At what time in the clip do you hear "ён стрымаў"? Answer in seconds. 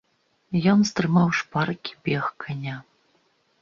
0.73-1.27